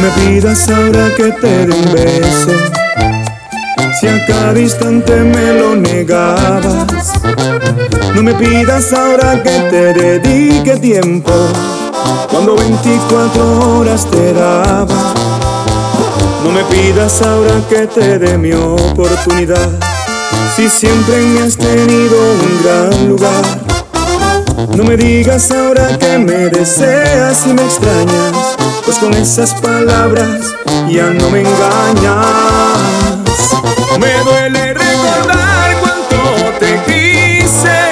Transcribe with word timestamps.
me 0.00 0.10
pidas 0.12 0.68
ahora 0.68 1.14
que 1.14 1.30
te 1.32 1.66
dé 1.66 1.72
un 1.72 1.92
beso. 1.92 2.52
Si 4.00 4.06
a 4.06 4.24
cada 4.26 4.58
instante 4.58 5.14
me 5.16 5.52
lo 5.52 5.76
negabas, 5.76 7.12
no 8.14 8.22
me 8.22 8.32
pidas 8.34 8.92
ahora 8.92 9.42
que 9.42 9.58
te 9.70 9.92
dedique 9.92 10.76
tiempo. 10.78 11.32
Cuando 12.30 12.56
24 12.56 13.78
horas 13.78 14.06
te 14.10 14.32
daba, 14.32 15.12
no 16.44 16.50
me 16.50 16.64
pidas 16.64 17.20
ahora 17.20 17.60
que 17.68 17.86
te 17.86 18.18
dé 18.18 18.38
mi 18.38 18.52
oportunidad. 18.52 19.68
Si 20.56 20.68
siempre 20.68 21.20
me 21.20 21.42
has 21.42 21.56
tenido 21.56 22.16
un 22.16 22.62
gran 22.62 23.08
lugar, 23.08 23.44
no 24.76 24.84
me 24.84 24.96
digas 24.96 25.50
ahora 25.50 25.98
que 25.98 26.18
me 26.18 26.48
deseas 26.48 27.46
y 27.46 27.52
me 27.52 27.62
extrañas, 27.62 28.56
pues 28.90 28.98
con 28.98 29.14
esas 29.14 29.54
palabras 29.60 30.52
ya 30.88 31.10
no 31.10 31.30
me 31.30 31.42
engañas. 31.42 32.80
Me 34.00 34.12
duele 34.24 34.74
recordar 34.74 35.76
cuánto 35.78 36.58
te 36.58 36.80
quise 36.86 37.90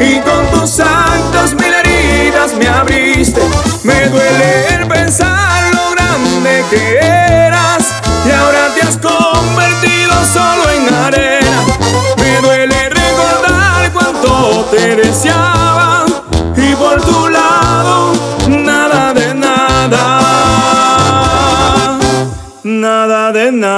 y 0.00 0.18
con 0.18 0.44
tus 0.50 0.80
actos 0.80 1.54
mil 1.54 1.72
heridas 1.72 2.52
me 2.58 2.66
abriste. 2.66 3.40
Me 3.84 4.08
duele 4.08 4.74
el 4.74 4.88
pensar 4.88 5.72
lo 5.72 5.92
grande 5.92 6.64
que 6.68 6.99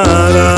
nada. 0.05 0.55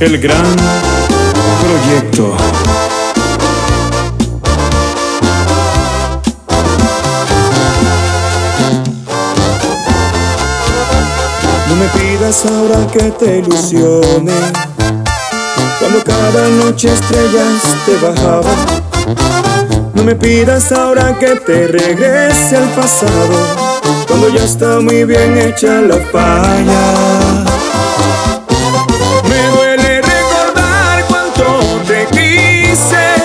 El 0.00 0.18
gran 0.18 0.56
proyecto. 1.60 2.34
No 11.68 11.76
me 11.76 11.86
pidas 11.88 12.46
ahora 12.46 12.86
que 12.90 13.10
te 13.10 13.38
ilusione. 13.38 14.69
Cuando 15.90 16.04
cada 16.04 16.48
noche 16.50 16.92
estrellas 16.92 17.62
te 17.84 17.96
bajaban. 17.96 18.54
No 19.92 20.04
me 20.04 20.14
pidas 20.14 20.70
ahora 20.70 21.18
que 21.18 21.34
te 21.34 21.66
regrese 21.66 22.58
al 22.58 22.68
pasado. 22.68 23.82
Cuando 24.06 24.28
ya 24.28 24.44
está 24.44 24.78
muy 24.78 25.02
bien 25.02 25.36
hecha 25.36 25.80
la 25.80 25.96
falla. 25.96 27.44
Me 29.28 29.48
duele 29.56 30.00
recordar 30.00 31.04
cuánto 31.08 31.58
te 31.88 32.06
quise 32.12 33.16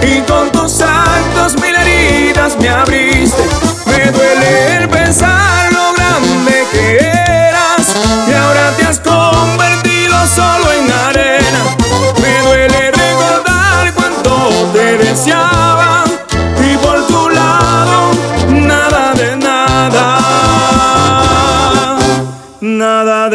y 0.00 0.20
con 0.22 0.50
tus 0.50 0.80
actos 0.80 1.60
mil 1.60 1.74
heridas 1.74 2.56
me 2.58 2.70
abriste. 2.70 3.42
Me 3.84 4.10
duele 4.12 4.76
el 4.78 4.88
pensar 4.88 5.70
lo 5.70 5.92
grande 5.92 6.64
que 6.72 6.96
eras 7.00 7.94
y 8.26 8.32
ahora 8.32 8.72
te 8.78 8.86
has 8.86 8.98
convertido 9.00 10.16
solo 10.34 10.63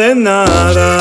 de 0.00 0.14
nada. 0.14 0.98